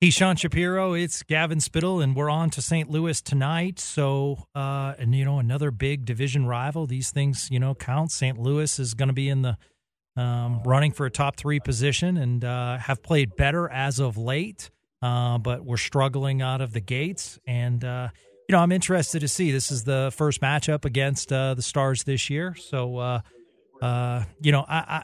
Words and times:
He's 0.00 0.14
Sean 0.14 0.34
Shapiro. 0.34 0.94
It's 0.94 1.22
Gavin 1.22 1.60
Spittle, 1.60 2.00
and 2.00 2.16
we're 2.16 2.30
on 2.30 2.48
to 2.50 2.62
St. 2.62 2.88
Louis 2.88 3.20
tonight. 3.20 3.78
So, 3.78 4.46
uh, 4.54 4.94
and 4.98 5.14
you 5.14 5.26
know, 5.26 5.38
another 5.38 5.70
big 5.70 6.06
division 6.06 6.46
rival. 6.46 6.86
These 6.86 7.10
things, 7.10 7.48
you 7.50 7.60
know, 7.60 7.74
count. 7.74 8.10
St. 8.10 8.38
Louis 8.38 8.78
is 8.78 8.94
going 8.94 9.10
to 9.10 9.12
be 9.12 9.28
in 9.28 9.42
the 9.42 9.58
um, 10.16 10.62
running 10.64 10.92
for 10.92 11.04
a 11.04 11.10
top 11.10 11.36
three 11.36 11.60
position 11.60 12.16
and 12.16 12.42
uh, 12.42 12.78
have 12.78 13.02
played 13.02 13.36
better 13.36 13.68
as 13.68 13.98
of 13.98 14.16
late, 14.16 14.70
uh, 15.02 15.36
but 15.36 15.66
we're 15.66 15.76
struggling 15.76 16.40
out 16.40 16.62
of 16.62 16.72
the 16.72 16.80
gates. 16.80 17.38
And 17.46 17.84
uh, 17.84 18.08
you 18.48 18.54
know, 18.54 18.60
I'm 18.60 18.72
interested 18.72 19.20
to 19.20 19.28
see. 19.28 19.52
This 19.52 19.70
is 19.70 19.84
the 19.84 20.10
first 20.16 20.40
matchup 20.40 20.86
against 20.86 21.30
uh, 21.30 21.52
the 21.52 21.62
Stars 21.62 22.04
this 22.04 22.30
year. 22.30 22.54
So, 22.54 22.96
uh, 23.82 24.24
you 24.40 24.50
know, 24.50 24.64
I, 24.66 24.78
I 24.78 25.02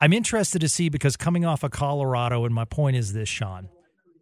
I'm 0.00 0.12
interested 0.12 0.58
to 0.58 0.68
see 0.68 0.88
because 0.88 1.16
coming 1.16 1.44
off 1.44 1.62
of 1.62 1.70
Colorado, 1.70 2.44
and 2.44 2.52
my 2.52 2.64
point 2.64 2.96
is 2.96 3.12
this, 3.12 3.28
Sean. 3.28 3.68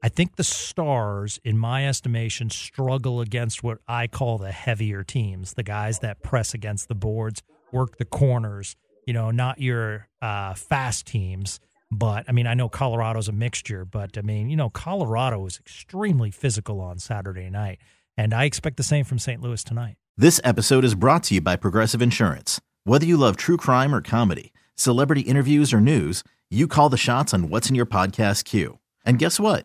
I 0.04 0.10
think 0.10 0.36
the 0.36 0.44
Stars, 0.44 1.40
in 1.44 1.56
my 1.56 1.88
estimation, 1.88 2.50
struggle 2.50 3.22
against 3.22 3.62
what 3.62 3.78
I 3.88 4.06
call 4.06 4.36
the 4.36 4.52
heavier 4.52 5.02
teams, 5.02 5.54
the 5.54 5.62
guys 5.62 6.00
that 6.00 6.22
press 6.22 6.52
against 6.52 6.88
the 6.88 6.94
boards, 6.94 7.42
work 7.72 7.96
the 7.96 8.04
corners, 8.04 8.76
you 9.06 9.14
know, 9.14 9.30
not 9.30 9.62
your 9.62 10.08
uh, 10.20 10.52
fast 10.52 11.06
teams. 11.06 11.58
But 11.90 12.26
I 12.28 12.32
mean, 12.32 12.46
I 12.46 12.52
know 12.52 12.68
Colorado's 12.68 13.28
a 13.28 13.32
mixture, 13.32 13.86
but 13.86 14.18
I 14.18 14.20
mean, 14.20 14.50
you 14.50 14.56
know, 14.56 14.68
Colorado 14.68 15.38
was 15.38 15.56
extremely 15.56 16.30
physical 16.30 16.82
on 16.82 16.98
Saturday 16.98 17.48
night. 17.48 17.78
And 18.14 18.34
I 18.34 18.44
expect 18.44 18.76
the 18.76 18.82
same 18.82 19.06
from 19.06 19.18
St. 19.18 19.40
Louis 19.40 19.64
tonight. 19.64 19.96
This 20.18 20.38
episode 20.44 20.84
is 20.84 20.94
brought 20.94 21.22
to 21.24 21.36
you 21.36 21.40
by 21.40 21.56
Progressive 21.56 22.02
Insurance. 22.02 22.60
Whether 22.84 23.06
you 23.06 23.16
love 23.16 23.38
true 23.38 23.56
crime 23.56 23.94
or 23.94 24.02
comedy, 24.02 24.52
celebrity 24.74 25.22
interviews 25.22 25.72
or 25.72 25.80
news, 25.80 26.22
you 26.50 26.68
call 26.68 26.90
the 26.90 26.98
shots 26.98 27.32
on 27.32 27.48
what's 27.48 27.70
in 27.70 27.74
your 27.74 27.86
podcast 27.86 28.44
queue. 28.44 28.80
And 29.06 29.18
guess 29.18 29.40
what? 29.40 29.64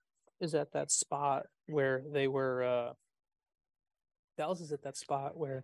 is 0.41 0.53
at 0.55 0.73
that 0.73 0.91
spot 0.91 1.45
where 1.67 2.03
they 2.11 2.27
were 2.27 2.63
uh 2.63 2.93
Dallas 4.37 4.61
is 4.61 4.71
at 4.71 4.83
that 4.83 4.97
spot 4.97 5.37
where 5.37 5.63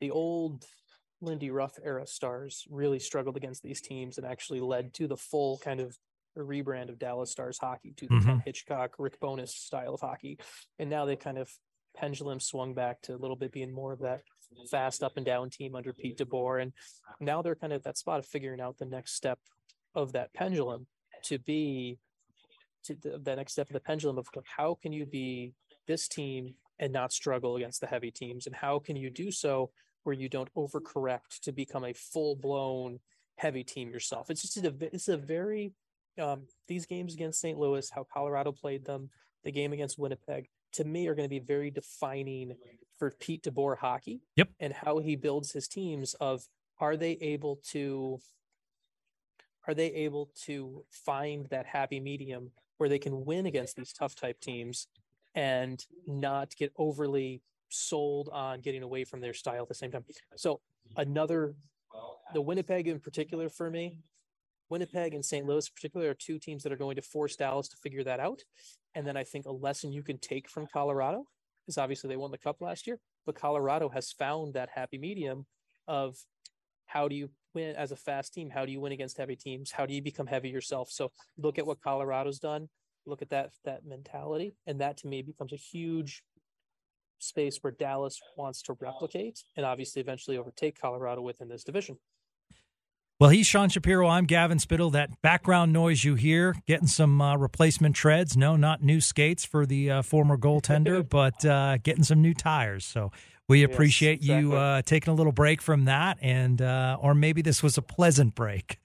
the 0.00 0.10
old 0.10 0.64
Lindy 1.20 1.50
Ruff 1.50 1.78
era 1.82 2.06
stars 2.06 2.64
really 2.70 2.98
struggled 2.98 3.36
against 3.36 3.62
these 3.62 3.80
teams 3.80 4.18
and 4.18 4.26
actually 4.26 4.60
led 4.60 4.94
to 4.94 5.06
the 5.06 5.16
full 5.16 5.58
kind 5.58 5.80
of 5.80 5.96
rebrand 6.36 6.88
of 6.88 6.98
Dallas 6.98 7.30
Stars 7.32 7.58
hockey 7.58 7.92
to 7.96 8.06
the 8.06 8.14
Mhm. 8.14 8.44
Hitchcock, 8.44 8.94
Rick 8.98 9.18
Bowness 9.18 9.54
style 9.54 9.94
of 9.94 10.00
hockey. 10.00 10.38
And 10.78 10.88
now 10.88 11.04
they 11.04 11.16
kind 11.16 11.36
of 11.36 11.50
pendulum 11.94 12.38
swung 12.38 12.74
back 12.74 13.00
to 13.02 13.14
a 13.14 13.18
little 13.18 13.34
bit 13.36 13.50
being 13.50 13.72
more 13.72 13.92
of 13.92 13.98
that 14.00 14.22
fast 14.70 15.02
up 15.02 15.16
and 15.16 15.26
down 15.26 15.50
team 15.50 15.74
under 15.74 15.92
Pete 15.92 16.16
DeBoer. 16.18 16.62
And 16.62 16.72
now 17.18 17.42
they're 17.42 17.56
kind 17.56 17.72
of 17.72 17.78
at 17.78 17.84
that 17.84 17.98
spot 17.98 18.20
of 18.20 18.26
figuring 18.26 18.60
out 18.60 18.78
the 18.78 18.84
next 18.84 19.14
step 19.14 19.40
of 19.94 20.12
that 20.12 20.32
pendulum 20.32 20.86
to 21.24 21.38
be 21.40 21.98
to 22.88 22.94
the, 23.10 23.18
the 23.18 23.36
next 23.36 23.52
step 23.52 23.68
of 23.68 23.74
the 23.74 23.80
pendulum 23.80 24.18
of 24.18 24.28
like, 24.34 24.44
how 24.56 24.76
can 24.82 24.92
you 24.92 25.06
be 25.06 25.54
this 25.86 26.08
team 26.08 26.54
and 26.78 26.92
not 26.92 27.12
struggle 27.12 27.56
against 27.56 27.80
the 27.80 27.86
heavy 27.86 28.10
teams 28.10 28.46
and 28.46 28.54
how 28.54 28.78
can 28.78 28.96
you 28.96 29.10
do 29.10 29.30
so 29.30 29.70
where 30.04 30.14
you 30.14 30.28
don't 30.28 30.52
overcorrect 30.54 31.40
to 31.42 31.52
become 31.52 31.84
a 31.84 31.92
full-blown 31.92 32.98
heavy 33.36 33.64
team 33.64 33.90
yourself 33.90 34.30
it's 34.30 34.42
just 34.42 34.56
a 34.64 34.74
it's 34.80 35.08
a 35.08 35.16
very 35.16 35.72
um, 36.20 36.42
these 36.66 36.86
games 36.86 37.14
against 37.14 37.40
st 37.40 37.58
louis 37.58 37.90
how 37.90 38.04
colorado 38.12 38.50
played 38.52 38.84
them 38.84 39.08
the 39.44 39.52
game 39.52 39.72
against 39.72 39.98
winnipeg 39.98 40.48
to 40.72 40.84
me 40.84 41.06
are 41.08 41.14
going 41.14 41.28
to 41.28 41.30
be 41.30 41.38
very 41.38 41.70
defining 41.70 42.54
for 42.98 43.12
pete 43.20 43.42
deboer 43.44 43.76
hockey 43.78 44.20
Yep. 44.36 44.48
and 44.60 44.72
how 44.72 44.98
he 44.98 45.16
builds 45.16 45.52
his 45.52 45.68
teams 45.68 46.14
of 46.14 46.42
are 46.80 46.96
they 46.96 47.12
able 47.20 47.60
to 47.70 48.18
are 49.66 49.74
they 49.74 49.92
able 49.92 50.30
to 50.46 50.84
find 50.90 51.46
that 51.50 51.66
happy 51.66 52.00
medium 52.00 52.50
where 52.78 52.88
they 52.88 52.98
can 52.98 53.24
win 53.24 53.46
against 53.46 53.76
these 53.76 53.92
tough 53.92 54.14
type 54.14 54.40
teams 54.40 54.86
and 55.34 55.84
not 56.06 56.56
get 56.56 56.72
overly 56.76 57.42
sold 57.68 58.30
on 58.32 58.60
getting 58.60 58.82
away 58.82 59.04
from 59.04 59.20
their 59.20 59.34
style 59.34 59.62
at 59.62 59.68
the 59.68 59.74
same 59.74 59.90
time. 59.90 60.04
So 60.36 60.60
another 60.96 61.54
the 62.34 62.40
Winnipeg 62.40 62.88
in 62.88 63.00
particular 63.00 63.48
for 63.48 63.70
me, 63.70 63.98
Winnipeg 64.68 65.14
and 65.14 65.24
St. 65.24 65.46
Louis 65.46 65.66
in 65.66 65.74
particular 65.74 66.10
are 66.10 66.14
two 66.14 66.38
teams 66.38 66.62
that 66.62 66.72
are 66.72 66.76
going 66.76 66.96
to 66.96 67.02
force 67.02 67.36
Dallas 67.36 67.68
to 67.68 67.76
figure 67.76 68.04
that 68.04 68.20
out. 68.20 68.42
And 68.94 69.06
then 69.06 69.16
I 69.16 69.24
think 69.24 69.46
a 69.46 69.52
lesson 69.52 69.92
you 69.92 70.02
can 70.02 70.18
take 70.18 70.48
from 70.48 70.66
Colorado 70.72 71.24
is 71.66 71.78
obviously 71.78 72.08
they 72.08 72.16
won 72.16 72.30
the 72.30 72.38
cup 72.38 72.60
last 72.60 72.86
year, 72.86 72.98
but 73.26 73.34
Colorado 73.34 73.88
has 73.88 74.12
found 74.12 74.54
that 74.54 74.70
happy 74.74 74.98
medium 74.98 75.46
of 75.86 76.16
how 76.86 77.08
do 77.08 77.14
you 77.14 77.30
win 77.58 77.76
as 77.76 77.92
a 77.92 77.96
fast 77.96 78.32
team? 78.34 78.50
How 78.50 78.64
do 78.64 78.72
you 78.72 78.80
win 78.80 78.92
against 78.92 79.18
heavy 79.18 79.36
teams? 79.36 79.70
How 79.70 79.86
do 79.86 79.94
you 79.94 80.02
become 80.02 80.26
heavy 80.26 80.48
yourself? 80.48 80.90
So 80.90 81.10
look 81.36 81.58
at 81.58 81.66
what 81.66 81.80
Colorado's 81.80 82.38
done. 82.38 82.68
Look 83.06 83.22
at 83.22 83.30
that 83.30 83.50
that 83.64 83.86
mentality, 83.86 84.54
and 84.66 84.80
that 84.80 84.98
to 84.98 85.06
me 85.06 85.22
becomes 85.22 85.52
a 85.52 85.56
huge 85.56 86.22
space 87.18 87.58
where 87.62 87.72
Dallas 87.72 88.20
wants 88.36 88.62
to 88.62 88.76
replicate 88.80 89.42
and 89.56 89.66
obviously 89.66 90.00
eventually 90.00 90.38
overtake 90.38 90.80
Colorado 90.80 91.20
within 91.20 91.48
this 91.48 91.64
division. 91.64 91.98
Well, 93.20 93.30
he's 93.30 93.48
Sean 93.48 93.68
Shapiro. 93.68 94.06
I'm 94.06 94.26
Gavin 94.26 94.60
Spittle. 94.60 94.90
That 94.90 95.20
background 95.22 95.72
noise 95.72 96.04
you 96.04 96.14
hear, 96.14 96.54
getting 96.68 96.86
some 96.86 97.20
uh, 97.20 97.36
replacement 97.36 97.96
treads. 97.96 98.36
No, 98.36 98.54
not 98.54 98.80
new 98.80 99.00
skates 99.00 99.44
for 99.44 99.66
the 99.66 99.90
uh, 99.90 100.02
former 100.02 100.36
goaltender, 100.36 101.08
but 101.08 101.44
uh, 101.44 101.78
getting 101.78 102.04
some 102.04 102.22
new 102.22 102.34
tires. 102.34 102.84
So 102.84 103.10
we 103.48 103.62
Yes, 103.62 103.70
appreciate 103.70 104.22
you 104.22 104.52
uh, 104.54 104.82
taking 104.82 105.12
a 105.12 105.14
little 105.14 105.32
break 105.32 105.62
from 105.62 105.86
that, 105.86 106.18
and 106.20 106.60
uh, 106.60 106.98
or 107.00 107.14
maybe 107.14 107.42
this 107.42 107.62
was 107.62 107.78
a 107.78 107.82
pleasant 107.82 108.34
break. 108.34 108.78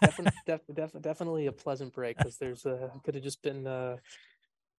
Definitely, 0.00 0.38
def, 0.46 0.60
def, 0.72 0.90
definitely 1.00 1.46
a 1.46 1.52
pleasant 1.52 1.92
break 1.92 2.18
because 2.18 2.36
there's 2.36 2.66
uh, 2.66 2.88
could 3.04 3.14
have 3.14 3.22
just 3.22 3.42
been 3.42 3.66
uh, 3.66 3.96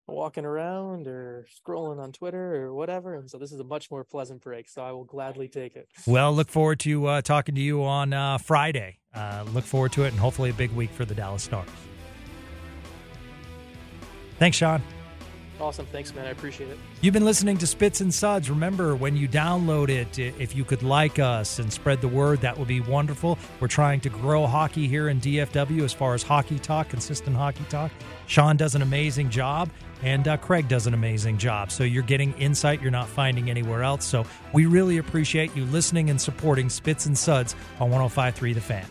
walking 0.07 0.45
around 0.45 1.07
or 1.07 1.45
scrolling 1.65 1.99
on 2.01 2.11
Twitter 2.11 2.65
or 2.65 2.73
whatever, 2.73 3.15
and 3.15 3.29
so 3.29 3.37
this 3.37 3.51
is 3.51 3.59
a 3.59 3.63
much 3.63 3.89
more 3.89 4.03
pleasant 4.03 4.41
break. 4.41 4.67
So 4.67 4.83
I 4.83 4.91
will 4.91 5.05
gladly 5.05 5.47
take 5.47 5.75
it. 5.75 5.87
Well, 6.05 6.33
look 6.33 6.49
forward 6.49 6.79
to 6.81 7.07
uh, 7.07 7.21
talking 7.21 7.55
to 7.55 7.61
you 7.61 7.83
on 7.83 8.13
uh, 8.13 8.37
Friday. 8.37 8.99
Uh, 9.13 9.45
look 9.53 9.63
forward 9.63 9.93
to 9.93 10.03
it, 10.03 10.09
and 10.09 10.19
hopefully 10.19 10.49
a 10.49 10.53
big 10.53 10.71
week 10.71 10.91
for 10.91 11.05
the 11.05 11.15
Dallas 11.15 11.43
Stars. 11.43 11.69
Thanks, 14.39 14.57
Sean. 14.57 14.81
Awesome. 15.59 15.85
Thanks, 15.85 16.13
man. 16.13 16.25
I 16.25 16.29
appreciate 16.29 16.69
it. 16.69 16.77
You've 17.01 17.13
been 17.13 17.25
listening 17.25 17.57
to 17.59 17.67
Spits 17.67 18.01
and 18.01 18.13
Suds. 18.13 18.49
Remember, 18.49 18.95
when 18.95 19.15
you 19.15 19.27
download 19.27 19.89
it, 19.89 20.17
if 20.17 20.55
you 20.55 20.65
could 20.65 20.83
like 20.83 21.19
us 21.19 21.59
and 21.59 21.71
spread 21.71 22.01
the 22.01 22.07
word, 22.07 22.41
that 22.41 22.57
would 22.57 22.67
be 22.67 22.81
wonderful. 22.81 23.37
We're 23.59 23.67
trying 23.67 23.99
to 24.01 24.09
grow 24.09 24.45
hockey 24.47 24.87
here 24.87 25.09
in 25.09 25.21
DFW 25.21 25.83
as 25.83 25.93
far 25.93 26.15
as 26.15 26.23
hockey 26.23 26.59
talk, 26.59 26.89
consistent 26.89 27.35
hockey 27.35 27.65
talk. 27.69 27.91
Sean 28.27 28.57
does 28.57 28.75
an 28.75 28.81
amazing 28.81 29.29
job, 29.29 29.69
and 30.01 30.27
uh, 30.27 30.37
Craig 30.37 30.67
does 30.67 30.87
an 30.87 30.93
amazing 30.93 31.37
job. 31.37 31.71
So 31.71 31.83
you're 31.83 32.03
getting 32.03 32.33
insight 32.33 32.81
you're 32.81 32.91
not 32.91 33.07
finding 33.07 33.49
anywhere 33.49 33.83
else. 33.83 34.05
So 34.05 34.25
we 34.53 34.65
really 34.65 34.97
appreciate 34.97 35.55
you 35.55 35.65
listening 35.65 36.09
and 36.09 36.19
supporting 36.19 36.69
Spits 36.69 37.05
and 37.05 37.17
Suds 37.17 37.55
on 37.79 37.89
1053 37.89 38.53
The 38.53 38.61
Fan. 38.61 38.85